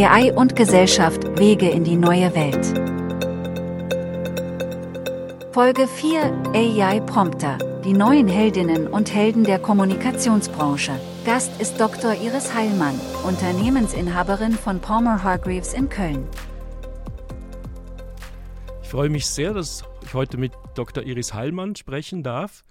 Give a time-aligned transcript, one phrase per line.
[0.00, 2.64] AI und Gesellschaft, Wege in die neue Welt.
[5.52, 10.92] Folge 4 AI Prompter, die neuen Heldinnen und Helden der Kommunikationsbranche.
[11.24, 12.14] Gast ist Dr.
[12.14, 12.94] Iris Heilmann,
[13.26, 16.28] Unternehmensinhaberin von Palmer Hargreaves in Köln.
[18.84, 21.02] Ich freue mich sehr, dass ich heute mit Dr.
[21.02, 22.62] Iris Heilmann sprechen darf.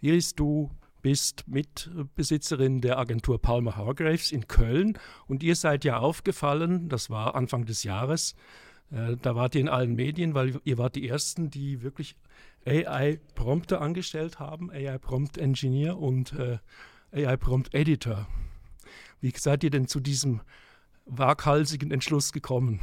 [0.00, 0.70] Iris, du
[1.04, 7.34] bist Mitbesitzerin der Agentur Palmer Hargraves in Köln und ihr seid ja aufgefallen, das war
[7.34, 8.34] Anfang des Jahres,
[8.90, 12.16] äh, da wart ihr in allen Medien, weil ihr wart die Ersten, die wirklich
[12.64, 16.56] AI-Prompter angestellt haben, AI-Prompt-Engineer und äh,
[17.12, 18.26] AI-Prompt-Editor.
[19.20, 20.40] Wie seid ihr denn zu diesem
[21.04, 22.80] waghalsigen Entschluss gekommen?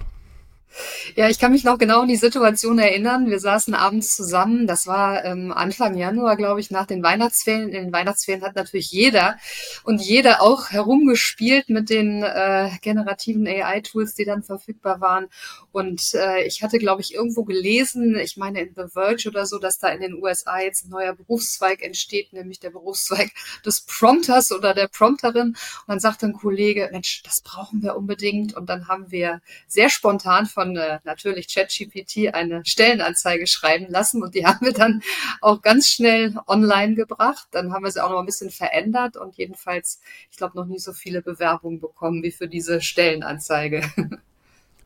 [1.15, 3.29] Ja, ich kann mich noch genau an die Situation erinnern.
[3.29, 4.67] Wir saßen abends zusammen.
[4.67, 7.69] Das war ähm, Anfang Januar, glaube ich, nach den Weihnachtsferien.
[7.69, 9.37] In den Weihnachtsferien hat natürlich jeder
[9.83, 15.27] und jeder auch herumgespielt mit den äh, generativen AI-Tools, die dann verfügbar waren.
[15.71, 19.57] Und äh, ich hatte, glaube ich, irgendwo gelesen, ich meine in The Verge oder so,
[19.57, 23.31] dass da in den USA jetzt ein neuer Berufszweig entsteht, nämlich der Berufszweig
[23.65, 25.49] des Prompters oder der Prompterin.
[25.49, 28.53] Und dann sagte ein Kollege, Mensch, das brauchen wir unbedingt.
[28.55, 34.21] Und dann haben wir sehr spontan von von äh, natürlich ChatGPT eine Stellenanzeige schreiben lassen
[34.23, 35.01] und die haben wir dann
[35.41, 37.47] auch ganz schnell online gebracht.
[37.51, 40.79] Dann haben wir sie auch noch ein bisschen verändert und jedenfalls, ich glaube, noch nie
[40.79, 43.83] so viele Bewerbungen bekommen wie für diese Stellenanzeige.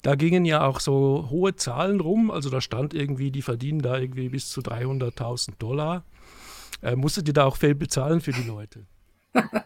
[0.02, 2.30] Da gingen ja auch so hohe Zahlen rum.
[2.30, 6.04] Also da stand irgendwie, die verdienen da irgendwie bis zu 300.000 Dollar.
[6.84, 8.86] Äh, musstet ihr da auch viel bezahlen für die Leute?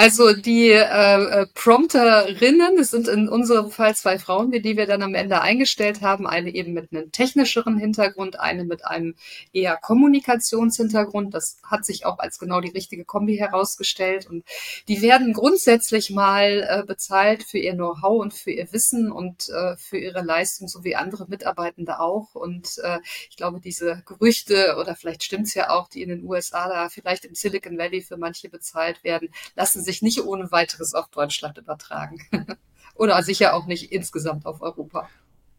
[0.00, 5.02] Also die äh, äh, Prompterinnen, es sind in unserem Fall zwei Frauen, die wir dann
[5.02, 6.26] am Ende eingestellt haben.
[6.26, 9.14] Eine eben mit einem technischeren Hintergrund, eine mit einem
[9.52, 11.34] eher Kommunikationshintergrund.
[11.34, 14.26] Das hat sich auch als genau die richtige Kombi herausgestellt.
[14.26, 14.46] Und
[14.88, 19.76] die werden grundsätzlich mal äh, bezahlt für ihr Know-how und für ihr Wissen und äh,
[19.76, 22.34] für ihre Leistung, so wie andere Mitarbeitende auch.
[22.34, 26.70] Und äh, ich glaube, diese Gerüchte, oder vielleicht stimmt's ja auch, die in den USA
[26.70, 30.94] da vielleicht im Silicon Valley für manche bezahlt werden, lassen sich sich nicht ohne weiteres
[30.94, 32.18] auf Deutschland übertragen.
[32.94, 35.08] Oder sicher auch nicht insgesamt auf Europa.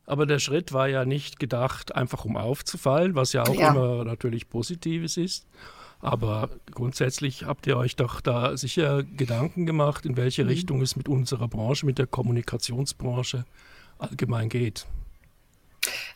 [0.05, 3.71] Aber der Schritt war ja nicht gedacht, einfach um aufzufallen, was ja auch ja.
[3.71, 5.47] immer natürlich Positives ist.
[5.99, 10.49] Aber grundsätzlich habt ihr euch doch da sicher Gedanken gemacht, in welche mhm.
[10.49, 13.45] Richtung es mit unserer Branche, mit der Kommunikationsbranche
[13.99, 14.87] allgemein geht.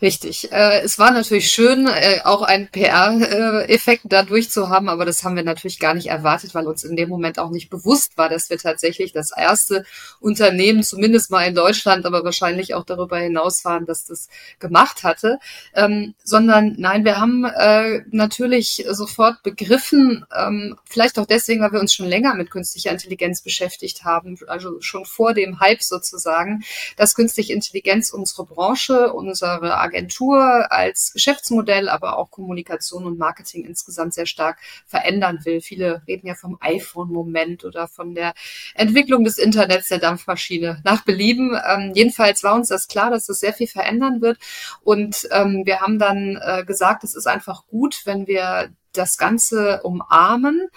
[0.01, 0.51] Richtig.
[0.51, 5.35] Äh, es war natürlich schön, äh, auch einen PR-Effekt dadurch zu haben, aber das haben
[5.35, 8.49] wir natürlich gar nicht erwartet, weil uns in dem Moment auch nicht bewusst war, dass
[8.49, 9.85] wir tatsächlich das erste
[10.19, 15.39] Unternehmen, zumindest mal in Deutschland, aber wahrscheinlich auch darüber hinaus waren, dass das gemacht hatte.
[15.73, 21.79] Ähm, sondern nein, wir haben äh, natürlich sofort begriffen, ähm, vielleicht auch deswegen, weil wir
[21.79, 26.63] uns schon länger mit künstlicher Intelligenz beschäftigt haben, also schon vor dem Hype sozusagen,
[26.97, 34.13] dass künstliche Intelligenz unsere Branche, unsere Agentur als Geschäftsmodell, aber auch Kommunikation und Marketing insgesamt
[34.13, 35.61] sehr stark verändern will.
[35.61, 38.33] Viele reden ja vom iPhone-Moment oder von der
[38.75, 41.59] Entwicklung des Internets der Dampfmaschine nach Belieben.
[41.67, 44.37] Ähm, jedenfalls war uns das klar, dass das sehr viel verändern wird.
[44.83, 49.81] Und ähm, wir haben dann äh, gesagt, es ist einfach gut, wenn wir das Ganze
[49.83, 50.69] umarmen,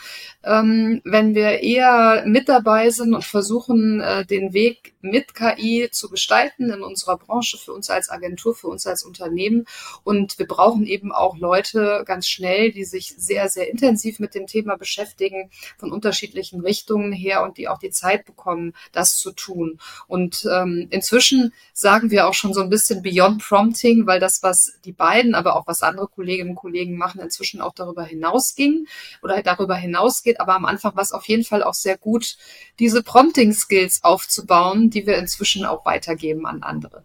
[0.44, 6.08] ähm, wenn wir eher mit dabei sind und versuchen, äh, den Weg mit KI zu
[6.08, 9.66] gestalten in unserer Branche, für uns als Agentur, für uns als Unternehmen.
[10.04, 14.46] Und wir brauchen eben auch Leute ganz schnell, die sich sehr, sehr intensiv mit dem
[14.46, 19.78] Thema beschäftigen, von unterschiedlichen Richtungen her und die auch die Zeit bekommen, das zu tun.
[20.06, 24.72] Und ähm, inzwischen sagen wir auch schon so ein bisschen Beyond Prompting, weil das, was
[24.84, 28.86] die beiden, aber auch was andere Kolleginnen und Kollegen machen, inzwischen auch darüber hinausging
[29.22, 30.40] oder darüber hinausgeht.
[30.40, 32.36] Aber am Anfang war es auf jeden Fall auch sehr gut,
[32.78, 37.04] diese Prompting-Skills aufzubauen, die wir inzwischen auch weitergeben an andere.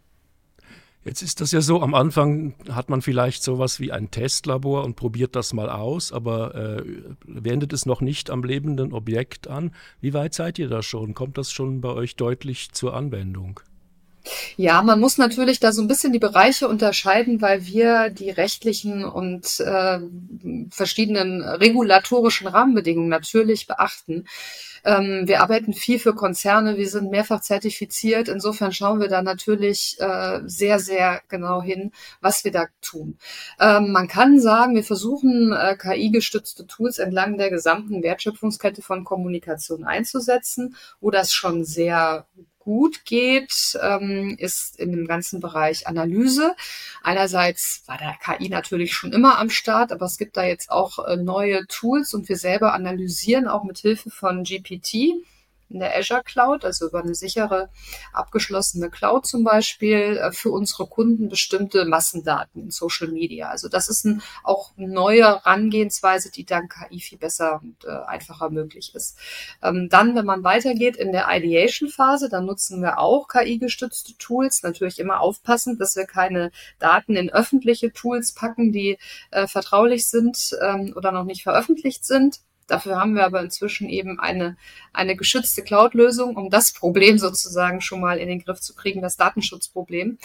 [1.05, 4.95] Jetzt ist das ja so, am Anfang hat man vielleicht sowas wie ein Testlabor und
[4.95, 6.83] probiert das mal aus, aber äh,
[7.25, 9.75] wendet es noch nicht am lebenden Objekt an.
[9.99, 11.13] Wie weit seid ihr da schon?
[11.13, 13.59] Kommt das schon bei euch deutlich zur Anwendung?
[14.55, 19.03] Ja, man muss natürlich da so ein bisschen die Bereiche unterscheiden, weil wir die rechtlichen
[19.03, 19.99] und äh,
[20.69, 24.25] verschiedenen regulatorischen Rahmenbedingungen natürlich beachten.
[24.83, 28.27] Ähm, wir arbeiten viel für Konzerne, wir sind mehrfach zertifiziert.
[28.27, 31.91] Insofern schauen wir da natürlich äh, sehr, sehr genau hin,
[32.21, 33.17] was wir da tun.
[33.59, 39.83] Ähm, man kann sagen, wir versuchen äh, KI-gestützte Tools entlang der gesamten Wertschöpfungskette von Kommunikation
[39.83, 42.25] einzusetzen, wo das schon sehr
[42.63, 46.55] gut geht, ähm, ist in dem ganzen Bereich Analyse.
[47.03, 51.05] Einerseits war der KI natürlich schon immer am Start, aber es gibt da jetzt auch
[51.05, 55.13] äh, neue Tools und wir selber analysieren auch mit Hilfe von GPT
[55.73, 57.69] in der Azure Cloud, also über eine sichere,
[58.13, 63.49] abgeschlossene Cloud zum Beispiel, äh, für unsere Kunden bestimmte Massendaten in Social Media.
[63.49, 67.89] Also das ist ein, auch eine neue Herangehensweise, die dank KI viel besser und äh,
[68.07, 69.17] einfacher möglich ist.
[69.61, 74.63] Ähm, dann, wenn man weitergeht in der Ideation-Phase, dann nutzen wir auch KI-gestützte Tools.
[74.63, 78.97] Natürlich immer aufpassen, dass wir keine Daten in öffentliche Tools packen, die
[79.31, 82.41] äh, vertraulich sind ähm, oder noch nicht veröffentlicht sind.
[82.67, 84.57] Dafür haben wir aber inzwischen eben eine,
[84.93, 89.17] eine geschützte Cloud-Lösung, um das Problem sozusagen schon mal in den Griff zu kriegen, das
[89.17, 90.17] Datenschutzproblem.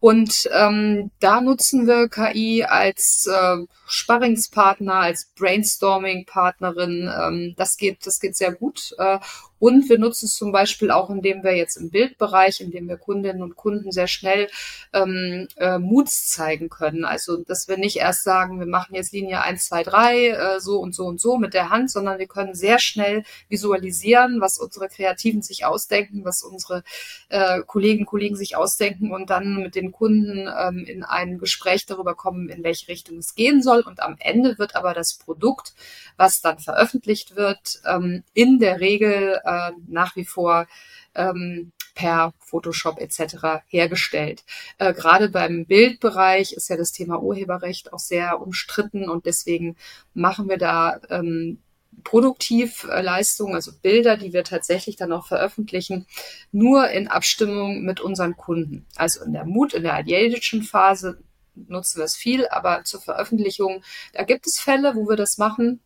[0.00, 7.10] Und ähm, da nutzen wir KI als äh, Sparringspartner, als Brainstorming-Partnerin.
[7.20, 8.94] Ähm, das geht, das geht sehr gut.
[8.98, 9.18] Äh,
[9.62, 13.42] und wir nutzen es zum Beispiel auch, indem wir jetzt im Bildbereich, indem wir Kundinnen
[13.42, 14.48] und Kunden sehr schnell
[14.92, 17.04] ähm, äh, Moods zeigen können.
[17.04, 20.80] Also, dass wir nicht erst sagen, wir machen jetzt Linie 1, 2, 3, äh, so
[20.80, 24.88] und so und so mit der Hand, sondern wir können sehr schnell visualisieren, was unsere
[24.88, 26.82] Kreativen sich ausdenken, was unsere
[27.28, 31.86] äh, Kolleginnen und Kollegen sich ausdenken und dann mit den Kunden ähm, in ein Gespräch
[31.86, 33.82] darüber kommen, in welche Richtung es gehen soll.
[33.82, 35.72] Und am Ende wird aber das Produkt,
[36.16, 40.66] was dann veröffentlicht wird, ähm, in der Regel äh, nach wie vor
[41.14, 43.64] ähm, per Photoshop etc.
[43.68, 44.44] hergestellt.
[44.78, 49.76] Äh, Gerade beim Bildbereich ist ja das Thema Urheberrecht auch sehr umstritten und deswegen
[50.14, 51.58] machen wir da ähm,
[52.04, 56.06] Produktivleistungen, also Bilder, die wir tatsächlich dann auch veröffentlichen,
[56.50, 58.86] nur in Abstimmung mit unseren Kunden.
[58.96, 61.18] Also in der Mut, in der ideation Phase
[61.54, 63.82] nutzen wir es viel, aber zur Veröffentlichung,
[64.14, 65.80] da gibt es Fälle, wo wir das machen,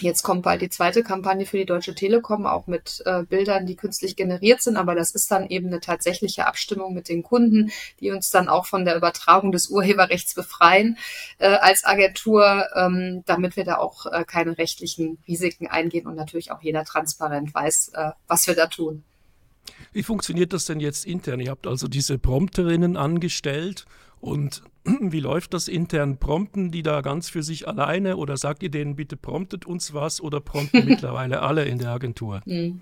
[0.00, 3.76] Jetzt kommt bald die zweite Kampagne für die Deutsche Telekom, auch mit äh, Bildern, die
[3.76, 4.76] künstlich generiert sind.
[4.76, 8.66] Aber das ist dann eben eine tatsächliche Abstimmung mit den Kunden, die uns dann auch
[8.66, 10.98] von der Übertragung des Urheberrechts befreien
[11.38, 16.52] äh, als Agentur, ähm, damit wir da auch äh, keine rechtlichen Risiken eingehen und natürlich
[16.52, 19.04] auch jeder transparent weiß, äh, was wir da tun.
[19.92, 21.40] Wie funktioniert das denn jetzt intern?
[21.40, 23.84] Ihr habt also diese Prompterinnen angestellt
[24.22, 26.16] und wie läuft das intern?
[26.16, 30.20] Prompten die da ganz für sich alleine oder sagt ihr denen bitte promptet uns was
[30.20, 32.40] oder prompten mittlerweile alle in der Agentur?
[32.46, 32.80] Mhm.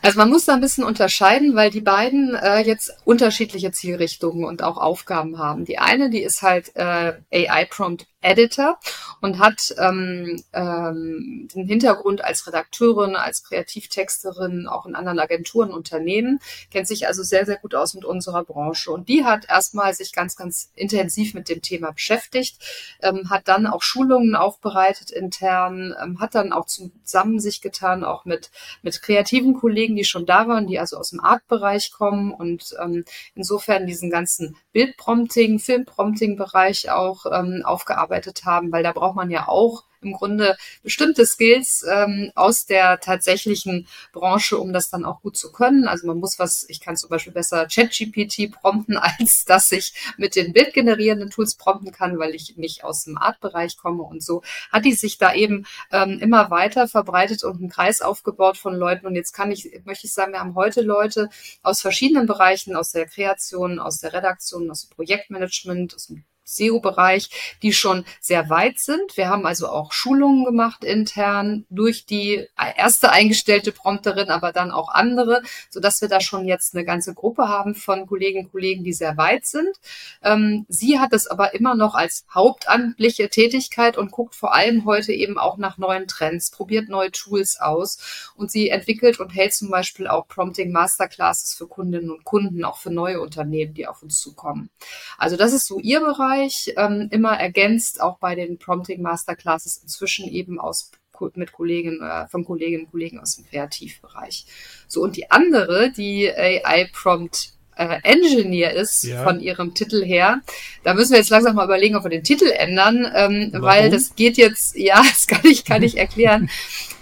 [0.00, 4.62] Also man muss da ein bisschen unterscheiden, weil die beiden äh, jetzt unterschiedliche Zielrichtungen und
[4.62, 5.66] auch Aufgaben haben.
[5.66, 8.78] Die eine, die ist halt äh, AI Prompt Editor
[9.20, 16.40] und hat ähm, ähm, den Hintergrund als Redakteurin, als Kreativtexterin, auch in anderen Agenturen, Unternehmen,
[16.70, 18.90] kennt sich also sehr, sehr gut aus mit unserer Branche.
[18.90, 22.58] Und die hat erstmal sich ganz, ganz intensiv mit dem Thema beschäftigt,
[23.00, 28.24] ähm, hat dann auch Schulungen aufbereitet intern, ähm, hat dann auch zusammen sich getan, auch
[28.24, 28.50] mit,
[28.82, 33.04] mit kreativen Kollegen, die schon da waren, die also aus dem Art-Bereich kommen und ähm,
[33.34, 38.11] insofern diesen ganzen Bildprompting, Filmprompting-Bereich auch ähm, aufgearbeitet
[38.44, 43.86] haben, weil da braucht man ja auch im Grunde bestimmte Skills ähm, aus der tatsächlichen
[44.12, 45.86] Branche, um das dann auch gut zu können.
[45.86, 50.36] Also man muss was, ich kann zum Beispiel besser ChatGPT prompten, als dass ich mit
[50.36, 54.84] den bildgenerierenden Tools prompten kann, weil ich nicht aus dem Art-Bereich komme und so hat
[54.84, 59.06] die sich da eben ähm, immer weiter verbreitet und einen Kreis aufgebaut von Leuten.
[59.06, 61.28] Und jetzt kann ich, möchte ich sagen, wir haben heute Leute
[61.62, 66.24] aus verschiedenen Bereichen, aus der Kreation, aus der Redaktion, aus dem Projektmanagement, aus dem
[66.56, 67.30] SEO-Bereich,
[67.62, 69.16] die schon sehr weit sind.
[69.16, 72.46] Wir haben also auch Schulungen gemacht intern durch die
[72.76, 77.14] erste eingestellte Prompterin, aber dann auch andere, so dass wir da schon jetzt eine ganze
[77.14, 79.76] Gruppe haben von Kolleginnen und Kollegen, die sehr weit sind.
[80.22, 85.12] Ähm, sie hat es aber immer noch als hauptamtliche Tätigkeit und guckt vor allem heute
[85.12, 89.70] eben auch nach neuen Trends, probiert neue Tools aus und sie entwickelt und hält zum
[89.70, 94.20] Beispiel auch Prompting Masterclasses für Kundinnen und Kunden, auch für neue Unternehmen, die auf uns
[94.20, 94.70] zukommen.
[95.18, 96.41] Also das ist so ihr Bereich.
[96.42, 100.90] Bereich, ähm, immer ergänzt auch bei den Prompting Masterclasses inzwischen eben aus
[101.34, 104.44] mit Kollegen, äh, von Kolleginnen und Kollegen aus dem Kreativbereich.
[104.88, 109.22] So, und die andere, die AI Prompt äh, Engineer ist ja.
[109.22, 110.40] von ihrem Titel her.
[110.82, 114.16] Da müssen wir jetzt langsam mal überlegen, ob wir den Titel ändern, ähm, weil das
[114.16, 116.50] geht jetzt, ja, das kann ich, kann ich erklären.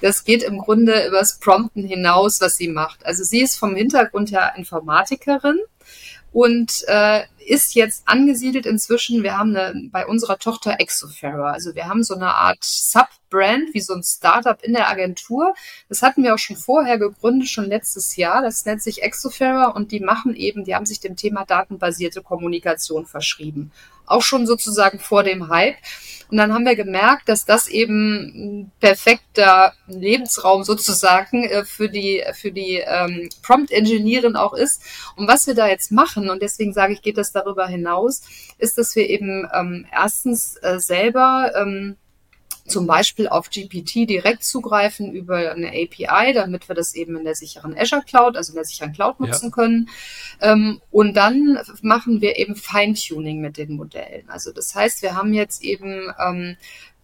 [0.02, 3.06] Das geht im Grunde übers Prompten hinaus, was sie macht.
[3.06, 5.60] Also sie ist vom Hintergrund her Informatikerin
[6.32, 9.22] und äh, ist jetzt angesiedelt inzwischen.
[9.22, 11.52] Wir haben eine, bei unserer Tochter Exofera.
[11.52, 15.54] Also wir haben so eine Art Sub-Brand, wie so ein Startup in der Agentur.
[15.88, 18.42] Das hatten wir auch schon vorher gegründet, schon letztes Jahr.
[18.42, 23.06] Das nennt sich Exofera und die machen eben, die haben sich dem Thema datenbasierte Kommunikation
[23.06, 23.72] verschrieben.
[24.06, 25.76] Auch schon sozusagen vor dem Hype.
[26.30, 32.22] Und dann haben wir gemerkt, dass das eben ein perfekter Lebensraum sozusagen äh, für die,
[32.34, 34.82] für die ähm, Prompt-Engineerin auch ist.
[35.16, 38.22] Und was wir da jetzt machen, und deswegen sage ich, geht das darüber hinaus,
[38.58, 41.96] ist, dass wir eben ähm, erstens äh, selber ähm,
[42.70, 47.34] zum Beispiel auf GPT direkt zugreifen über eine API, damit wir das eben in der
[47.34, 49.50] sicheren Azure Cloud, also in der sicheren Cloud nutzen ja.
[49.50, 49.88] können.
[50.40, 54.28] Ähm, und dann machen wir eben Feintuning mit den Modellen.
[54.28, 56.56] Also das heißt, wir haben jetzt eben ähm,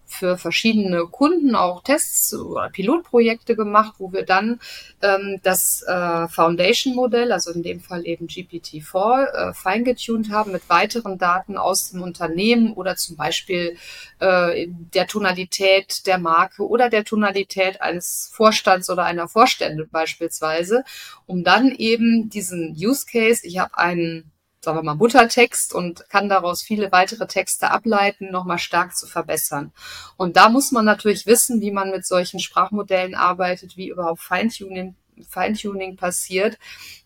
[0.06, 4.60] für verschiedene Kunden auch Tests oder Pilotprojekte gemacht, wo wir dann
[5.02, 11.18] ähm, das äh, Foundation-Modell, also in dem Fall eben GPT-4, äh, feingetuned haben mit weiteren
[11.18, 13.76] Daten aus dem Unternehmen oder zum Beispiel
[14.20, 20.84] äh, der Tonalität der Marke oder der Tonalität eines Vorstands oder einer Vorstände beispielsweise,
[21.26, 26.28] um dann eben diesen Use Case, ich habe einen sagen wir mal, Muttertext und kann
[26.28, 29.72] daraus viele weitere Texte ableiten, nochmal stark zu verbessern.
[30.16, 34.96] Und da muss man natürlich wissen, wie man mit solchen Sprachmodellen arbeitet, wie überhaupt Feintuning
[35.28, 36.58] Feintuning passiert.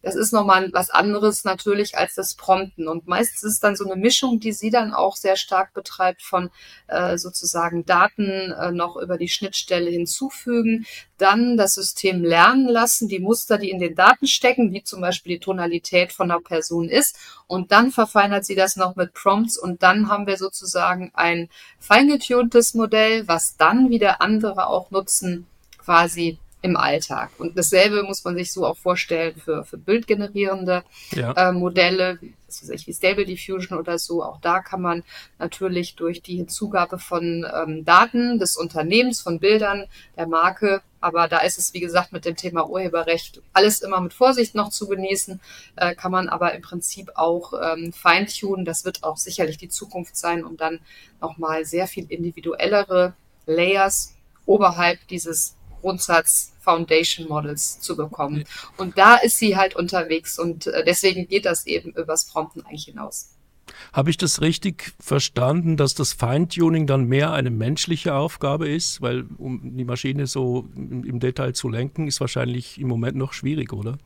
[0.02, 2.88] Das ist nochmal was anderes natürlich als das Prompten.
[2.88, 6.50] Und meistens ist dann so eine Mischung, die sie dann auch sehr stark betreibt von
[6.88, 10.86] äh, sozusagen Daten äh, noch über die Schnittstelle hinzufügen,
[11.18, 15.34] dann das System lernen lassen, die Muster, die in den Daten stecken, wie zum Beispiel
[15.34, 17.18] die Tonalität von einer Person ist.
[17.46, 21.48] Und dann verfeinert sie das noch mit Prompts und dann haben wir sozusagen ein
[21.78, 25.46] feingetuntes Modell, was dann wieder andere auch nutzen,
[25.78, 27.30] quasi im Alltag.
[27.38, 31.32] Und dasselbe muss man sich so auch vorstellen für, für bildgenerierende ja.
[31.32, 34.22] äh, Modelle, was weiß ich, wie Stable Diffusion oder so.
[34.22, 35.02] Auch da kann man
[35.38, 39.86] natürlich durch die Hinzugabe von ähm, Daten des Unternehmens, von Bildern
[40.16, 44.12] der Marke, aber da ist es, wie gesagt, mit dem Thema Urheberrecht alles immer mit
[44.12, 45.40] Vorsicht noch zu genießen,
[45.76, 48.66] äh, kann man aber im Prinzip auch ähm, feintunen.
[48.66, 50.80] Das wird auch sicherlich die Zukunft sein, um dann
[51.20, 53.14] nochmal sehr viel individuellere
[53.46, 54.14] Layers
[54.44, 58.44] oberhalb dieses Grundsatz Foundation Models zu bekommen.
[58.76, 62.84] Und da ist sie halt unterwegs und äh, deswegen geht das eben übers Prompten eigentlich
[62.84, 63.30] hinaus.
[63.92, 69.00] Habe ich das richtig verstanden, dass das Feintuning dann mehr eine menschliche Aufgabe ist?
[69.00, 73.72] Weil um die Maschine so im Detail zu lenken, ist wahrscheinlich im Moment noch schwierig,
[73.72, 73.98] oder?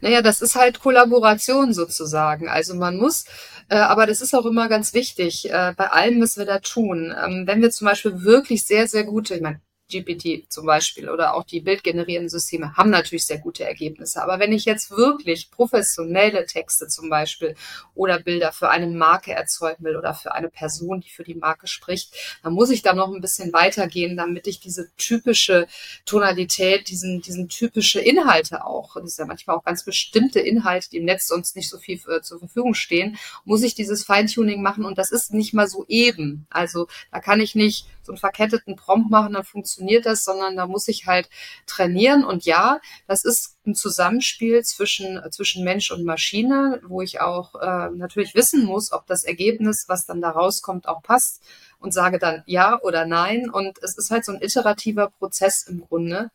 [0.00, 2.48] Naja, das ist halt Kollaboration sozusagen.
[2.48, 3.24] Also man muss,
[3.68, 7.14] äh, aber das ist auch immer ganz wichtig, äh, bei allem, was wir da tun.
[7.24, 9.60] Ähm, wenn wir zum Beispiel wirklich sehr, sehr gute, ich meine,
[9.90, 14.22] GPT zum Beispiel oder auch die bildgenerierenden Systeme haben natürlich sehr gute Ergebnisse.
[14.22, 17.56] Aber wenn ich jetzt wirklich professionelle Texte zum Beispiel
[17.94, 21.66] oder Bilder für eine Marke erzeugen will oder für eine Person, die für die Marke
[21.66, 25.66] spricht, dann muss ich da noch ein bisschen weitergehen, damit ich diese typische
[26.06, 30.98] Tonalität, diesen, diesen typische Inhalte auch, das ist ja manchmal auch ganz bestimmte Inhalte, die
[30.98, 34.62] im Netz sonst nicht so viel für, äh, zur Verfügung stehen, muss ich dieses Feintuning
[34.62, 36.46] machen und das ist nicht mal so eben.
[36.50, 40.66] Also da kann ich nicht so einen verketteten Prompt machen, dann funktioniert das, sondern da
[40.66, 41.28] muss ich halt
[41.66, 42.24] trainieren.
[42.24, 47.90] Und ja, das ist ein Zusammenspiel zwischen, zwischen Mensch und Maschine, wo ich auch äh,
[47.90, 51.42] natürlich wissen muss, ob das Ergebnis, was dann da rauskommt, auch passt
[51.78, 53.50] und sage dann ja oder nein.
[53.50, 56.30] Und es ist halt so ein iterativer Prozess im Grunde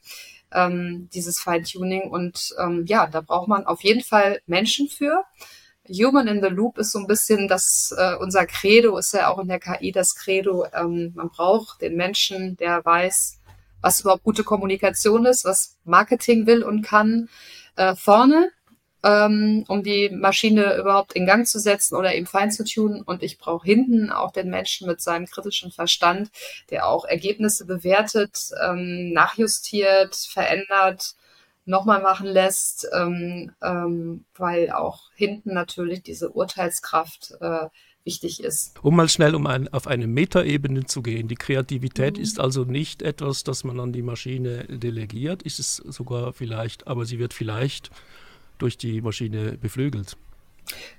[0.52, 2.10] ähm, dieses Feintuning.
[2.10, 5.24] Und ähm, ja, da braucht man auf jeden Fall Menschen für.
[5.89, 9.39] Human in the Loop ist so ein bisschen das, äh, unser Credo ist ja auch
[9.39, 10.65] in der KI das Credo.
[10.74, 13.39] Ähm, man braucht den Menschen, der weiß,
[13.82, 17.30] was überhaupt gute Kommunikation ist, was Marketing will und kann,
[17.75, 18.51] äh, vorne,
[19.04, 23.04] ähm, um die Maschine überhaupt in Gang zu setzen oder eben fein zu tun.
[23.06, 26.32] Und ich brauche hinten auch den Menschen mit seinem kritischen Verstand,
[26.72, 31.15] der auch Ergebnisse bewertet, ähm, nachjustiert, verändert
[31.65, 37.67] nochmal machen lässt, ähm, ähm, weil auch hinten natürlich diese Urteilskraft äh,
[38.03, 38.75] wichtig ist.
[38.84, 41.27] Um mal schnell um ein, auf eine Metaebene zu gehen.
[41.27, 42.24] Die Kreativität mhm.
[42.24, 47.05] ist also nicht etwas, das man an die Maschine delegiert, ist es sogar vielleicht, aber
[47.05, 47.89] sie wird vielleicht
[48.60, 50.15] durch die Maschine beflügelt.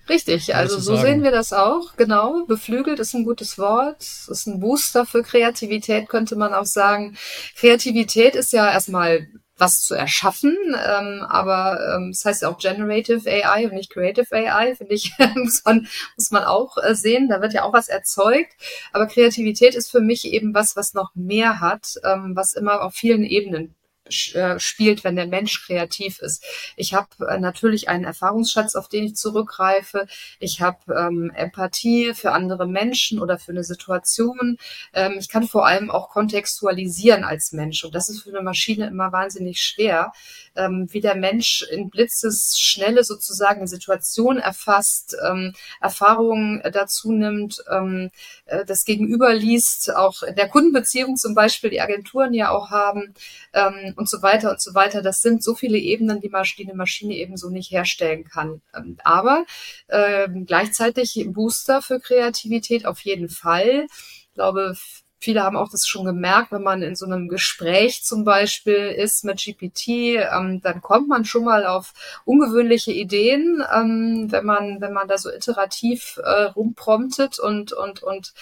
[0.08, 1.06] Richtig, also so sagen?
[1.06, 2.44] sehen wir das auch, genau.
[2.46, 7.16] Beflügelt ist ein gutes Wort, ist ein Booster für Kreativität, könnte man auch sagen.
[7.56, 9.26] Kreativität ist ja erstmal
[9.58, 10.56] was zu erschaffen.
[10.68, 15.12] Ähm, aber ähm, das heißt ja auch Generative AI und nicht Creative AI, finde ich,
[15.34, 17.28] muss, man, muss man auch äh, sehen.
[17.28, 18.52] Da wird ja auch was erzeugt.
[18.92, 22.94] Aber Kreativität ist für mich eben was, was noch mehr hat, ähm, was immer auf
[22.94, 23.74] vielen Ebenen
[24.08, 26.44] spielt, wenn der Mensch kreativ ist.
[26.76, 30.06] Ich habe äh, natürlich einen Erfahrungsschatz, auf den ich zurückgreife.
[30.38, 34.58] Ich habe ähm, Empathie für andere Menschen oder für eine Situation.
[34.92, 37.84] Ähm, ich kann vor allem auch kontextualisieren als Mensch.
[37.84, 40.12] Und das ist für eine Maschine immer wahnsinnig schwer,
[40.54, 48.10] ähm, wie der Mensch in Blitzesschnelle sozusagen eine Situation erfasst, ähm, Erfahrungen dazu nimmt, ähm,
[48.46, 53.14] äh, das Gegenüber liest, auch in der Kundenbeziehung zum Beispiel, die Agenturen ja auch haben
[53.52, 55.02] ähm, und so weiter und so weiter.
[55.02, 58.60] Das sind so viele Ebenen, die, Masch die eine Maschine eben so nicht herstellen kann.
[58.74, 59.44] Ähm, aber
[59.88, 63.86] ähm, gleichzeitig Booster für Kreativität auf jeden Fall.
[63.90, 64.74] Ich glaube,
[65.18, 69.24] viele haben auch das schon gemerkt, wenn man in so einem Gespräch zum Beispiel ist
[69.24, 71.92] mit GPT, ähm, dann kommt man schon mal auf
[72.24, 78.34] ungewöhnliche Ideen, ähm, wenn man wenn man da so iterativ äh, rumpromptet und und und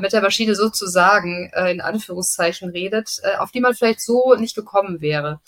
[0.00, 4.54] mit der Maschine sozusagen äh, in Anführungszeichen redet, äh, auf die man vielleicht so nicht
[4.54, 5.40] gekommen wäre.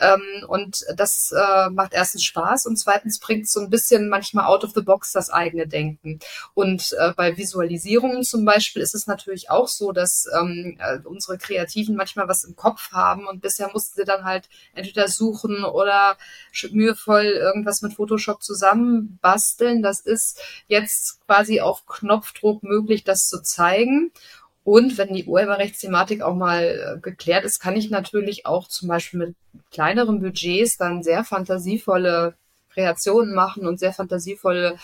[0.00, 4.64] Ähm, und das äh, macht erstens Spaß und zweitens bringt so ein bisschen manchmal out
[4.64, 6.18] of the box das eigene Denken.
[6.54, 11.38] Und äh, bei Visualisierungen zum Beispiel ist es natürlich auch so, dass ähm, äh, unsere
[11.38, 16.16] Kreativen manchmal was im Kopf haben und bisher mussten sie dann halt entweder suchen oder
[16.70, 19.82] mühevoll irgendwas mit Photoshop zusammenbasteln.
[19.82, 24.12] Das ist jetzt quasi auf Knopfdruck möglich, das zu zeigen.
[24.70, 29.18] Und wenn die Urheberrechtsthematik auch mal äh, geklärt ist, kann ich natürlich auch zum Beispiel
[29.18, 29.34] mit
[29.72, 32.34] kleineren Budgets dann sehr fantasievolle
[32.72, 34.76] Kreationen machen und sehr fantasievolle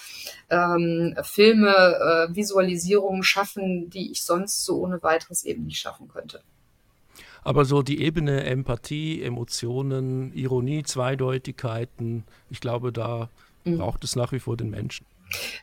[0.51, 6.43] ähm, Filme, äh, Visualisierungen schaffen, die ich sonst so ohne weiteres eben nicht schaffen könnte.
[7.45, 13.29] Aber so die Ebene Empathie, Emotionen, Ironie, Zweideutigkeiten, ich glaube, da
[13.63, 13.79] mhm.
[13.79, 15.07] braucht es nach wie vor den Menschen.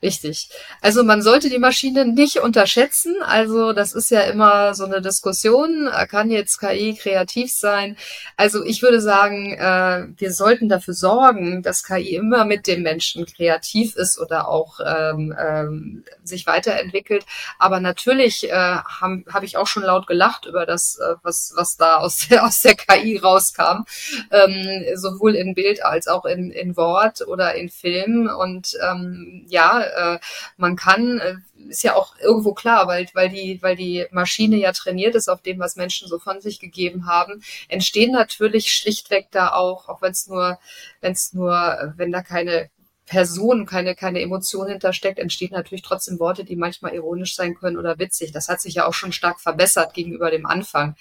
[0.01, 0.50] Richtig.
[0.82, 3.15] Also man sollte die Maschine nicht unterschätzen.
[3.25, 5.89] Also das ist ja immer so eine Diskussion.
[6.10, 7.96] Kann jetzt KI kreativ sein?
[8.36, 13.25] Also ich würde sagen, äh, wir sollten dafür sorgen, dass KI immer mit dem Menschen
[13.25, 17.25] kreativ ist oder auch ähm, ähm, sich weiterentwickelt.
[17.58, 21.77] Aber natürlich äh, habe hab ich auch schon laut gelacht über das, äh, was, was
[21.77, 23.86] da aus der, aus der KI rauskam.
[24.29, 28.29] Ähm, sowohl in Bild als auch in, in Wort oder in Film.
[28.38, 30.19] Und ähm, ja, äh,
[30.57, 31.36] man kann, äh,
[31.69, 35.41] ist ja auch irgendwo klar, weil, weil, die, weil die Maschine ja trainiert ist auf
[35.41, 40.12] dem, was Menschen so von sich gegeben haben, entstehen natürlich schlichtweg da auch, auch wenn
[40.12, 40.60] es nur,
[41.01, 42.69] wenn es nur, wenn da keine
[43.05, 48.00] Person, keine, keine Emotion hintersteckt, entstehen natürlich trotzdem Worte, die manchmal ironisch sein können oder
[48.00, 48.31] witzig.
[48.31, 50.95] Das hat sich ja auch schon stark verbessert gegenüber dem Anfang.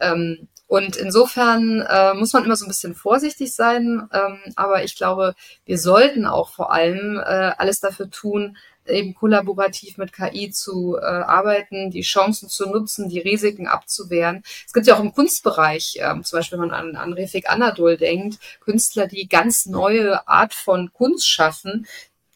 [0.00, 4.08] Ähm, und insofern äh, muss man immer so ein bisschen vorsichtig sein.
[4.12, 5.34] Ähm, aber ich glaube,
[5.64, 11.04] wir sollten auch vor allem äh, alles dafür tun, eben kollaborativ mit KI zu äh,
[11.04, 14.44] arbeiten, die Chancen zu nutzen, die Risiken abzuwehren.
[14.64, 17.96] Es gibt ja auch im Kunstbereich, ähm, zum Beispiel wenn man an, an Refik Anadol
[17.96, 21.88] denkt, Künstler, die ganz neue Art von Kunst schaffen,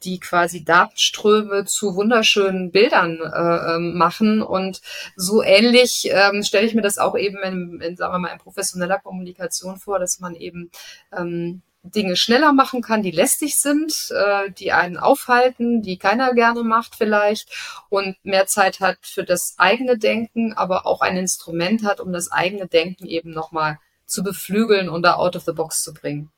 [0.04, 4.42] die quasi Datenströme zu wunderschönen Bildern äh, ähm, machen.
[4.42, 4.80] Und
[5.16, 8.38] so ähnlich ähm, stelle ich mir das auch eben in, in, sagen wir mal, in
[8.38, 10.70] professioneller Kommunikation vor, dass man eben
[11.16, 16.62] ähm, Dinge schneller machen kann, die lästig sind, äh, die einen aufhalten, die keiner gerne
[16.62, 17.50] macht vielleicht
[17.90, 22.32] und mehr Zeit hat für das eigene Denken, aber auch ein Instrument hat, um das
[22.32, 26.30] eigene Denken eben nochmal zu beflügeln und da out of the box zu bringen.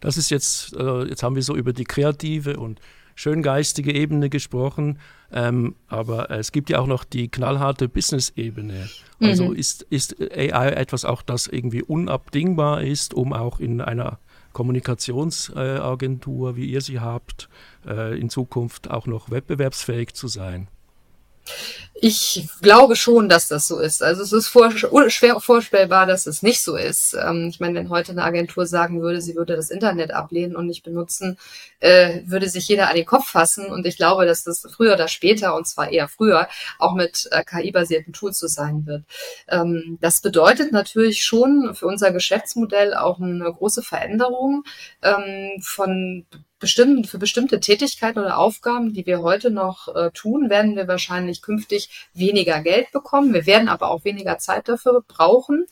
[0.00, 2.80] Das ist jetzt, äh, jetzt haben wir so über die kreative und
[3.14, 4.98] schöngeistige Ebene gesprochen,
[5.32, 8.88] ähm, aber es gibt ja auch noch die knallharte Business-Ebene.
[9.20, 9.56] Also mhm.
[9.56, 14.18] ist, ist AI etwas auch, das irgendwie unabdingbar ist, um auch in einer
[14.52, 17.48] Kommunikationsagentur, wie ihr sie habt,
[17.86, 20.66] äh, in Zukunft auch noch wettbewerbsfähig zu sein?
[22.02, 24.02] Ich glaube schon, dass das so ist.
[24.02, 24.70] Also es ist vor,
[25.10, 27.14] schwer vorstellbar, dass es nicht so ist.
[27.14, 30.66] Ähm, ich meine, wenn heute eine Agentur sagen würde, sie würde das Internet ablehnen und
[30.66, 31.36] nicht benutzen,
[31.80, 33.66] äh, würde sich jeder an den Kopf fassen.
[33.66, 36.48] Und ich glaube, dass das früher oder später, und zwar eher früher,
[36.78, 39.04] auch mit äh, KI-basierten Tools so sein wird.
[39.48, 44.64] Ähm, das bedeutet natürlich schon für unser Geschäftsmodell auch eine große Veränderung
[45.02, 46.24] ähm, von
[46.60, 51.42] bestimmten, für bestimmte Tätigkeiten oder Aufgaben, die wir heute noch äh, tun, werden wir wahrscheinlich
[51.42, 53.34] künftig weniger Geld bekommen.
[53.34, 55.66] Wir werden aber auch weniger Zeit dafür brauchen.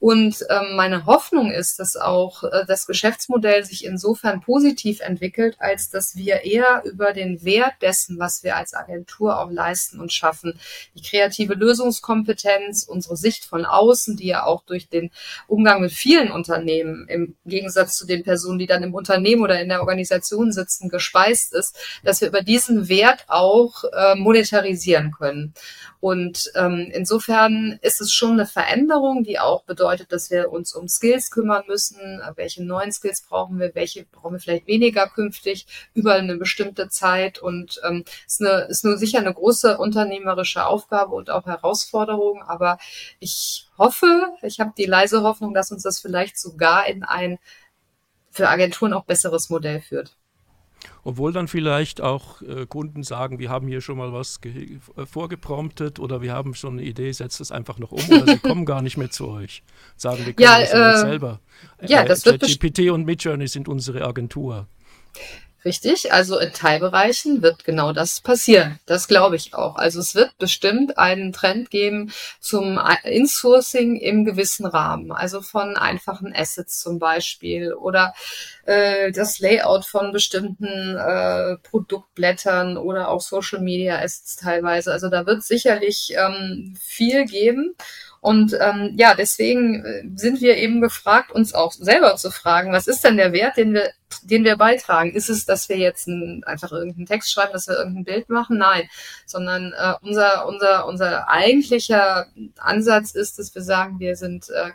[0.00, 5.90] Und ähm, meine Hoffnung ist, dass auch äh, das Geschäftsmodell sich insofern positiv entwickelt, als
[5.90, 10.60] dass wir eher über den Wert dessen, was wir als Agentur auch leisten und schaffen,
[10.94, 15.10] die kreative Lösungskompetenz, unsere Sicht von außen, die ja auch durch den
[15.48, 19.68] Umgang mit vielen Unternehmen im Gegensatz zu den Personen, die dann im Unternehmen oder in
[19.68, 25.54] der Organisation sitzen, gespeist ist, dass wir über diesen Wert auch äh, monetarisieren können.
[25.98, 30.88] Und ähm, insofern ist es schon eine Veränderung, die auch bedeutet, dass wir uns um
[30.88, 32.20] Skills kümmern müssen.
[32.36, 33.74] Welche neuen Skills brauchen wir?
[33.74, 37.38] Welche brauchen wir vielleicht weniger künftig über eine bestimmte Zeit?
[37.38, 42.42] Und ähm, ist, eine, ist nur sicher eine große unternehmerische Aufgabe und auch Herausforderung.
[42.42, 42.78] Aber
[43.20, 47.38] ich hoffe, ich habe die leise Hoffnung, dass uns das vielleicht sogar in ein
[48.30, 50.16] für Agenturen auch besseres Modell führt.
[51.04, 55.98] Obwohl dann vielleicht auch äh, Kunden sagen, wir haben hier schon mal was äh, vorgepromptet
[55.98, 58.82] oder wir haben schon eine Idee, setzt es einfach noch um oder sie kommen gar
[58.82, 59.62] nicht mehr zu euch.
[59.96, 61.40] Sagen, wir können ja, das äh, selber.
[61.82, 64.66] Ja, das äh, wird GPT und Midjourney sind unsere Agentur.
[65.64, 68.78] Richtig, also in Teilbereichen wird genau das passieren.
[68.86, 69.74] Das glaube ich auch.
[69.74, 75.10] Also es wird bestimmt einen Trend geben zum Insourcing im gewissen Rahmen.
[75.10, 78.14] Also von einfachen Assets zum Beispiel oder
[78.66, 84.92] äh, das Layout von bestimmten äh, Produktblättern oder auch Social Media Assets teilweise.
[84.92, 87.74] Also da wird sicherlich ähm, viel geben.
[88.28, 92.86] Und ähm, ja, deswegen äh, sind wir eben gefragt, uns auch selber zu fragen, was
[92.86, 93.90] ist denn der Wert, den wir,
[94.22, 95.14] den wir beitragen?
[95.14, 98.58] Ist es, dass wir jetzt ein, einfach irgendeinen Text schreiben, dass wir irgendein Bild machen?
[98.58, 98.86] Nein,
[99.24, 102.26] sondern äh, unser, unser, unser eigentlicher
[102.58, 104.72] Ansatz ist, dass wir sagen, wir sind äh,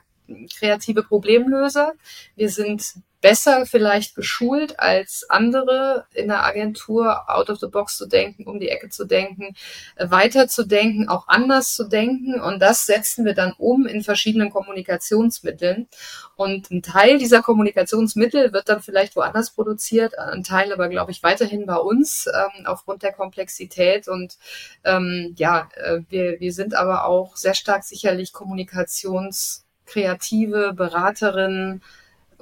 [0.57, 1.93] kreative Problemlöser.
[2.35, 8.05] Wir sind besser vielleicht geschult als andere in der Agentur, out of the box zu
[8.05, 9.55] denken, um die Ecke zu denken,
[9.95, 12.39] äh, weiter zu denken, auch anders zu denken.
[12.41, 15.87] Und das setzen wir dann um in verschiedenen Kommunikationsmitteln.
[16.35, 21.23] Und ein Teil dieser Kommunikationsmittel wird dann vielleicht woanders produziert, ein Teil aber, glaube ich,
[21.23, 24.09] weiterhin bei uns ähm, aufgrund der Komplexität.
[24.09, 24.37] Und
[24.83, 28.33] ähm, ja, äh, wir, wir sind aber auch sehr stark sicherlich
[29.93, 31.81] Kommunikationskreative, Beraterinnen,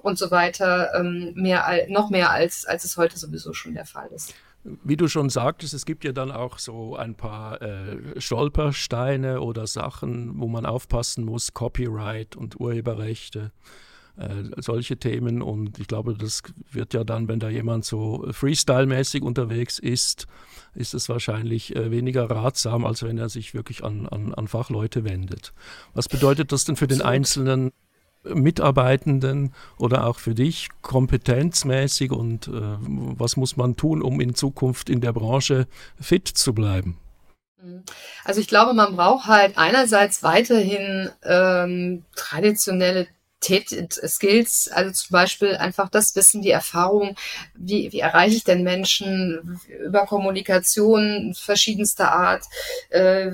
[0.03, 4.09] und so weiter ähm, mehr, noch mehr als, als es heute sowieso schon der Fall
[4.15, 4.33] ist.
[4.63, 9.67] Wie du schon sagtest, es gibt ja dann auch so ein paar äh, Stolpersteine oder
[9.67, 13.51] Sachen, wo man aufpassen muss, Copyright und Urheberrechte,
[14.21, 15.41] äh, solche Themen.
[15.41, 20.27] Und ich glaube, das wird ja dann, wenn da jemand so Freestyle-mäßig unterwegs ist,
[20.73, 25.03] ist es wahrscheinlich äh, weniger ratsam, als wenn er sich wirklich an, an, an Fachleute
[25.03, 25.53] wendet.
[25.93, 27.71] Was bedeutet das denn für den Einzelnen?
[28.23, 34.91] Mitarbeitenden oder auch für dich kompetenzmäßig und äh, was muss man tun, um in Zukunft
[34.91, 35.65] in der Branche
[35.99, 36.99] fit zu bleiben?
[38.23, 43.07] Also ich glaube, man braucht halt einerseits weiterhin ähm, traditionelle
[43.43, 47.15] Skills, also zum Beispiel einfach das Wissen, die Erfahrung,
[47.55, 52.45] wie, wie erreiche ich denn Menschen über Kommunikation verschiedenster Art,
[52.89, 53.31] äh,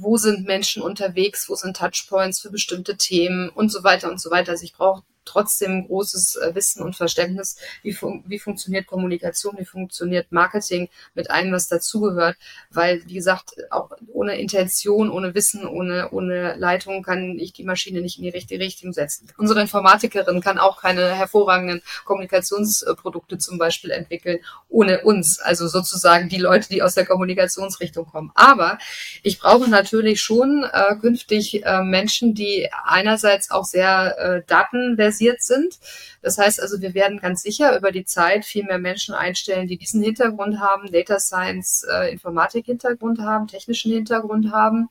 [0.00, 4.30] wo sind Menschen unterwegs, wo sind Touchpoints für bestimmte Themen und so weiter und so
[4.30, 4.52] weiter.
[4.52, 9.64] Also ich brauche trotzdem großes äh, Wissen und Verständnis, wie, fun wie funktioniert Kommunikation, wie
[9.64, 12.36] funktioniert Marketing mit allem, was dazugehört.
[12.70, 18.00] Weil, wie gesagt, auch ohne Intention, ohne Wissen, ohne, ohne Leitung kann ich die Maschine
[18.00, 19.28] nicht in die richtige Richtung setzen.
[19.36, 25.40] Unsere Informatikerin kann auch keine hervorragenden Kommunikationsprodukte zum Beispiel entwickeln, ohne uns.
[25.40, 28.30] Also sozusagen die Leute, die aus der Kommunikationsrichtung kommen.
[28.34, 28.78] Aber
[29.22, 35.42] ich brauche natürlich schon äh, künftig äh, Menschen, die einerseits auch sehr äh, datenversiert basiert
[35.42, 35.78] sind.
[36.22, 39.78] Das heißt also, wir werden ganz sicher über die Zeit viel mehr Menschen einstellen, die
[39.78, 44.88] diesen Hintergrund haben, Data Science, äh, Informatik-Hintergrund haben, technischen Hintergrund haben,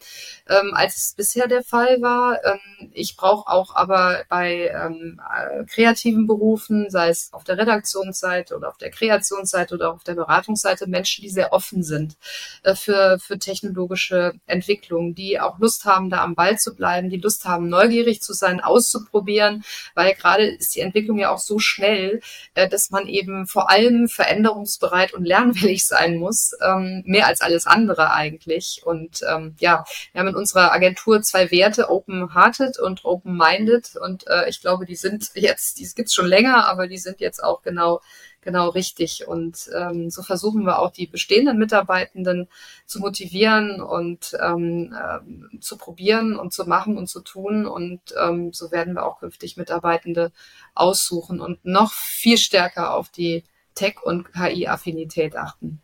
[0.50, 2.44] ähm, als es bisher der Fall war.
[2.44, 8.56] Ähm, ich brauche auch aber bei ähm, äh, kreativen Berufen, sei es auf der Redaktionsseite
[8.56, 12.16] oder auf der Kreationsseite oder auf der Beratungsseite, Menschen, die sehr offen sind
[12.64, 17.18] äh, für, für technologische Entwicklungen, die auch Lust haben, da am Ball zu bleiben, die
[17.18, 22.22] Lust haben, neugierig zu sein, auszuprobieren, weil gerade ist die Entwicklung ja auch so schnell,
[22.54, 27.68] äh, dass man eben vor allem veränderungsbereit und lernwillig sein muss, ähm, mehr als alles
[27.68, 28.82] andere eigentlich.
[28.86, 33.96] Und ähm, ja, wir haben in unserer Agentur zwei Werte, Open-Hearted und Open-Minded.
[33.98, 37.44] Und äh, ich glaube, die sind jetzt, die gibt's schon länger, aber die sind jetzt
[37.44, 38.02] auch genau
[38.46, 39.28] genau richtig.
[39.28, 42.48] Und ähm, so versuchen wir auch die bestehenden Mitarbeitenden
[42.86, 47.66] zu motivieren und ähm, äh, zu probieren und zu machen und zu tun.
[47.66, 50.32] Und ähm, so werden wir auch künftig Mitarbeitende
[50.74, 55.82] aussuchen und noch viel stärker auf die Tech- und KI-Affinität achten.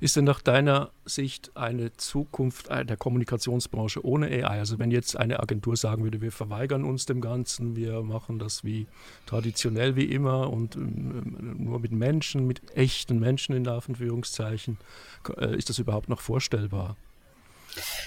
[0.00, 4.58] Ist denn nach deiner Sicht eine Zukunft der Kommunikationsbranche ohne AI?
[4.60, 8.64] Also wenn jetzt eine Agentur sagen würde, wir verweigern uns dem Ganzen, wir machen das
[8.64, 8.86] wie
[9.26, 14.78] traditionell wie immer und ähm, nur mit Menschen, mit echten Menschen in Anführungszeichen,
[15.36, 16.96] äh, ist das überhaupt noch vorstellbar?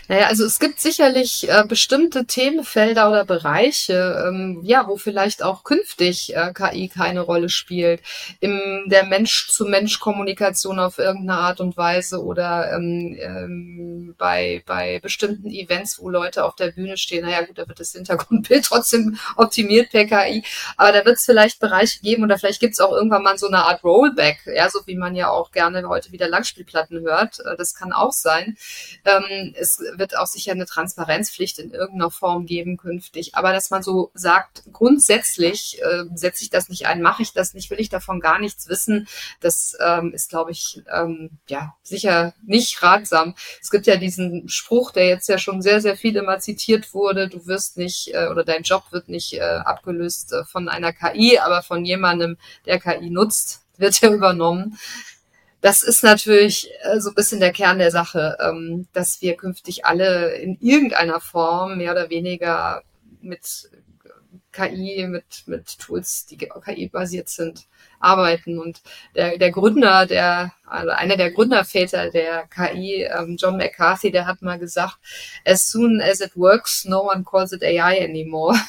[0.10, 5.64] Naja, also es gibt sicherlich äh, bestimmte Themenfelder oder Bereiche, ähm, ja, wo vielleicht auch
[5.64, 8.02] künftig äh, KI keine Rolle spielt.
[8.42, 16.00] In der Mensch-zu-Mensch-Kommunikation auf irgendeine Art und Weise oder ähm, ähm, bei, bei bestimmten Events,
[16.00, 17.26] wo Leute auf der Bühne stehen.
[17.26, 20.44] Naja, gut, da wird das Hintergrundbild trotzdem optimiert per KI,
[20.76, 23.48] aber da wird es vielleicht Bereiche geben oder vielleicht gibt es auch irgendwann mal so
[23.48, 27.40] eine Art Rollback, ja, so wie man ja auch gerne heute wieder Langspielplatten hört.
[27.40, 28.58] Äh, das kann auch sein.
[29.06, 33.36] Ähm, es wird auch sicher eine Transparenzpflicht in irgendeiner Form geben künftig.
[33.36, 37.54] Aber dass man so sagt, grundsätzlich äh, setze ich das nicht ein, mache ich das
[37.54, 39.08] nicht, will ich davon gar nichts wissen,
[39.40, 43.36] das ähm, ist, glaube ich, ähm, ja, sicher nicht ratsam.
[43.62, 47.30] Es gibt ja diesen Spruch, der jetzt ja schon sehr, sehr viel immer zitiert wurde,
[47.30, 51.40] du wirst nicht äh, oder dein Job wird nicht äh, abgelöst äh, von einer KI,
[51.40, 54.78] aber von jemandem, der KI nutzt wird ja übernommen.
[55.64, 59.86] Das ist natürlich äh, so ein bisschen der Kern der Sache, ähm, dass wir künftig
[59.86, 62.84] alle in irgendeiner Form mehr oder weniger
[63.22, 63.70] mit
[64.52, 67.68] KI, mit, mit Tools, die KI-basiert sind,
[68.02, 68.60] arbeiten.
[68.60, 68.82] Und
[69.16, 74.42] der, der Gründer, der, also einer der Gründerväter der KI, ähm, John McCarthy, der hat
[74.42, 74.98] mal gesagt,
[75.46, 78.60] as soon as it works, no one calls it AI anymore.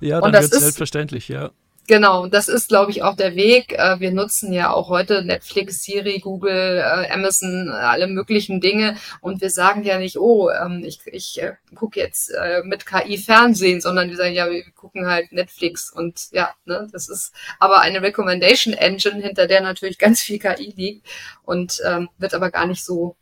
[0.00, 1.50] ja, dann wird es selbstverständlich, ja.
[1.86, 3.72] Genau, das ist, glaube ich, auch der Weg.
[3.72, 8.96] Äh, wir nutzen ja auch heute Netflix, Siri, Google, äh, Amazon, alle möglichen Dinge.
[9.20, 12.32] Und wir sagen ja nicht, oh, ähm, ich, ich äh, gucke jetzt
[12.64, 15.92] mit KI Fernsehen, sondern wir sagen, ja, wir gucken halt Netflix.
[15.92, 20.72] Und ja, ne, das ist aber eine Recommendation Engine, hinter der natürlich ganz viel KI
[20.76, 21.06] liegt
[21.42, 23.16] und ähm, wird aber gar nicht so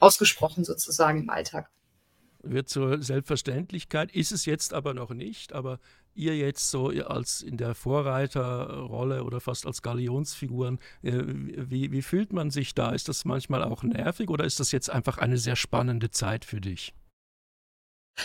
[0.00, 1.68] ausgesprochen sozusagen im Alltag
[2.42, 5.78] wird zur Selbstverständlichkeit, ist es jetzt aber noch nicht, aber
[6.14, 12.32] ihr jetzt so als in der Vorreiterrolle oder fast als Galionsfiguren, äh, wie, wie fühlt
[12.32, 12.92] man sich da?
[12.92, 16.60] Ist das manchmal auch nervig oder ist das jetzt einfach eine sehr spannende Zeit für
[16.60, 16.94] dich?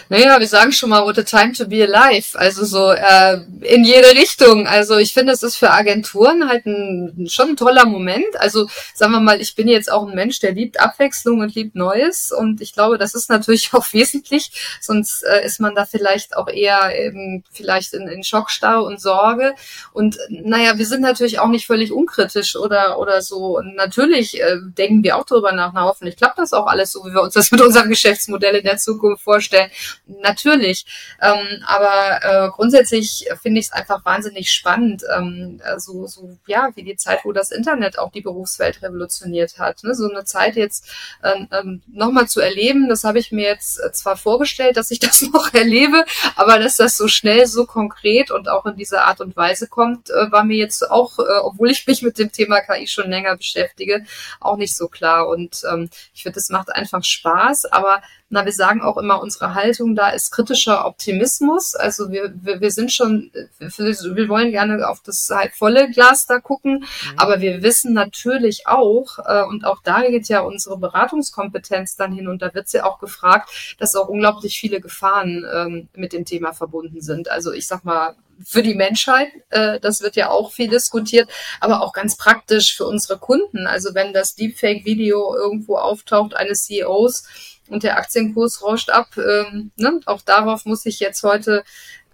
[0.10, 2.38] Naja, wir sagen schon mal, what a time to be alive.
[2.38, 4.68] Also so äh, in jede Richtung.
[4.68, 8.40] Also ich finde, es ist für Agenturen halt ein, schon ein toller Moment.
[8.40, 11.76] Also sagen wir mal, ich bin jetzt auch ein Mensch, der liebt Abwechslung und liebt
[11.76, 12.32] Neues.
[12.32, 14.52] Und ich glaube, das ist natürlich auch wesentlich.
[14.82, 19.56] Sonst äh, ist man da vielleicht auch eher eben vielleicht in, in Schockstarre und Sorge.
[19.92, 23.58] Und naja, wir sind natürlich auch nicht völlig unkritisch oder, oder so.
[23.58, 27.04] Und natürlich äh, denken wir auch darüber nach, na hoffentlich klappt das auch alles so,
[27.06, 29.70] wie wir uns das mit unserem Geschäftsmodell in der Zukunft vorstellen.
[30.06, 30.86] Natürlich.
[31.22, 36.84] Ähm, aber äh, grundsätzlich finde ich es einfach wahnsinnig spannend, ähm, so, so, ja, wie
[36.84, 39.84] die Zeit, wo das Internet auch die Berufswelt revolutioniert hat.
[39.84, 39.96] Ne?
[39.96, 40.86] So eine Zeit jetzt
[41.24, 45.00] ähm, ähm nochmal zu erleben, das habe ich mir jetzt äh, zwar vorgestellt, dass ich
[45.08, 49.22] das noch erlebe, aber dass das so schnell, so konkret und auch in dieser Art
[49.22, 52.62] und Weise kommt, äh, war mir jetzt auch, äh, obwohl ich mich mit dem Thema
[52.62, 54.06] KI schon länger beschäftige,
[54.40, 55.28] auch nicht so klar.
[55.28, 59.54] Und ähm, ich finde, es macht einfach Spaß, aber na, wir sagen auch immer, unsere
[59.54, 61.76] Haltung da ist kritischer Optimismus.
[61.76, 66.40] Also wir, wir, wir sind schon, wir wollen gerne auf das halt volle Glas da
[66.40, 67.14] gucken, mhm.
[67.16, 72.28] aber wir wissen natürlich auch, äh, und auch da geht ja unsere Beratungskompetenz dann hin
[72.28, 76.26] und da wird sie ja auch gefragt, dass auch unglaublich viele Gefahren ähm, mit dem
[76.26, 77.32] Thema verbunden sind.
[77.32, 81.82] Also ich sag mal, für die Menschheit, äh, das wird ja auch viel diskutiert, aber
[81.82, 83.68] auch ganz praktisch für unsere Kunden.
[83.68, 87.24] Also wenn das Deepfake-Video irgendwo auftaucht eines CEOs,
[87.70, 89.10] und der Aktienkurs rauscht ab.
[89.18, 90.00] Ähm, ne?
[90.06, 91.64] Auch darauf muss sich jetzt heute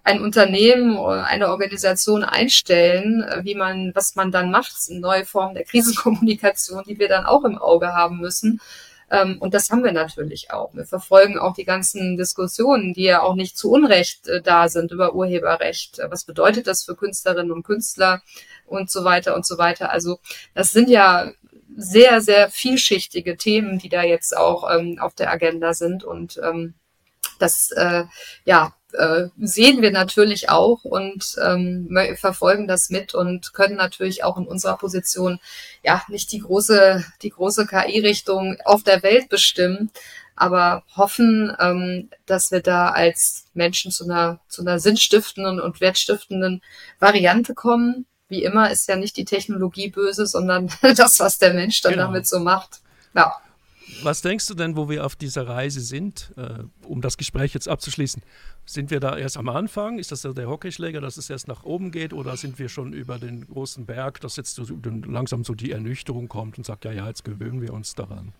[0.04, 5.24] ein Unternehmen oder eine Organisation einstellen, äh, wie man, was man dann macht, eine neue
[5.24, 8.60] Form der Krisenkommunikation, die wir dann auch im Auge haben müssen.
[9.10, 10.74] Ähm, und das haben wir natürlich auch.
[10.74, 14.92] Wir verfolgen auch die ganzen Diskussionen, die ja auch nicht zu Unrecht äh, da sind
[14.92, 16.00] über Urheberrecht.
[16.08, 18.22] Was bedeutet das für Künstlerinnen und Künstler
[18.66, 19.90] und so weiter und so weiter?
[19.90, 20.18] Also
[20.54, 21.32] das sind ja
[21.76, 26.04] sehr, sehr vielschichtige Themen, die da jetzt auch ähm, auf der Agenda sind.
[26.04, 26.74] Und ähm,
[27.38, 28.04] das, äh,
[28.44, 34.36] ja, äh, sehen wir natürlich auch und ähm, verfolgen das mit und können natürlich auch
[34.38, 35.40] in unserer Position
[35.82, 39.90] ja nicht die große die große KI-Richtung auf der Welt bestimmen,
[40.36, 46.62] aber hoffen, ähm, dass wir da als Menschen zu einer zu einer sinnstiftenden und wertstiftenden
[47.00, 51.80] Variante kommen, wie immer ist ja nicht die Technologie böse, sondern das, was der Mensch
[51.82, 52.06] dann genau.
[52.06, 52.80] damit so macht.
[53.14, 53.36] Ja.
[54.02, 57.68] Was denkst du denn, wo wir auf dieser Reise sind, äh, um das Gespräch jetzt
[57.68, 58.22] abzuschließen?
[58.66, 59.98] Sind wir da erst am Anfang?
[59.98, 62.12] Ist das der Hockeyschläger, dass es erst nach oben geht?
[62.12, 64.64] Oder sind wir schon über den großen Berg, dass jetzt so,
[65.06, 68.32] langsam so die Ernüchterung kommt und sagt, ja, ja, jetzt gewöhnen wir uns daran?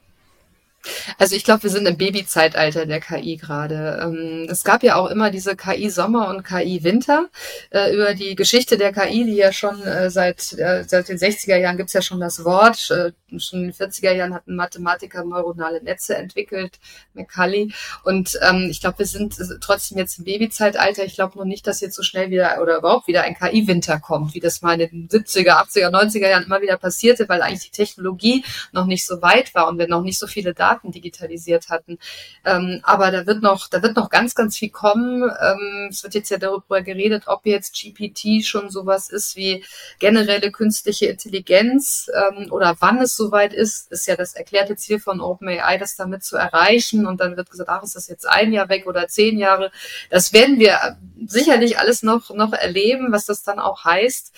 [1.18, 4.00] Also ich glaube, wir sind im Babyzeitalter der KI gerade.
[4.02, 7.28] Ähm, es gab ja auch immer diese KI-Sommer und KI-Winter.
[7.70, 11.56] Äh, über die Geschichte der KI, die ja schon äh, seit, äh, seit den 60er
[11.56, 12.90] Jahren gibt's ja schon das Wort.
[13.38, 16.78] Schon in den 40er Jahren hatten Mathematiker neuronale Netze entwickelt,
[17.14, 17.72] McCulley.
[18.04, 21.04] Und ähm, ich glaube, wir sind trotzdem jetzt im Babyzeitalter.
[21.04, 24.34] Ich glaube noch nicht, dass jetzt so schnell wieder oder überhaupt wieder ein KI-Winter kommt,
[24.34, 27.76] wie das mal in den 70er, 80er, 90er Jahren immer wieder passierte, weil eigentlich die
[27.76, 31.98] Technologie noch nicht so weit war und wir noch nicht so viele Daten digitalisiert hatten.
[32.44, 35.22] Ähm, aber da wird noch, da wird noch ganz, ganz viel kommen.
[35.22, 39.64] Ähm, es wird jetzt ja darüber geredet, ob jetzt GPT schon sowas ist wie
[39.98, 45.20] generelle künstliche Intelligenz ähm, oder wann es soweit ist, ist ja das erklärte Ziel von
[45.20, 47.06] OpenAI, das damit zu erreichen.
[47.06, 49.70] Und dann wird gesagt, ach, ist das jetzt ein Jahr weg oder zehn Jahre?
[50.10, 54.32] Das werden wir sicherlich alles noch, noch erleben, was das dann auch heißt.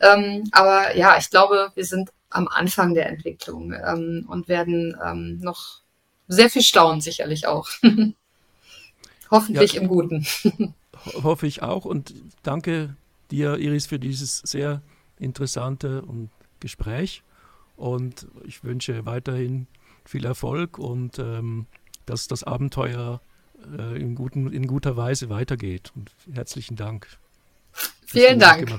[0.00, 5.38] Ähm, aber ja, ich glaube, wir sind am Anfang der Entwicklung ähm, und werden ähm,
[5.40, 5.80] noch
[6.26, 7.68] sehr viel staunen sicherlich auch.
[9.30, 10.26] Hoffentlich ja, im Guten.
[11.22, 12.96] hoffe ich auch und danke
[13.30, 14.82] dir, Iris, für dieses sehr
[15.18, 17.22] interessante und Gespräch
[17.82, 19.66] und ich wünsche weiterhin
[20.04, 21.66] viel Erfolg und ähm,
[22.06, 23.20] dass das Abenteuer
[23.76, 25.92] äh, in, guten, in guter Weise weitergeht.
[25.96, 27.08] Und herzlichen Dank.
[28.06, 28.70] Vielen Dank.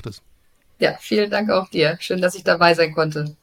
[0.79, 1.97] Ja, vielen Dank auch dir.
[1.99, 3.35] Schön, dass ich dabei sein konnte.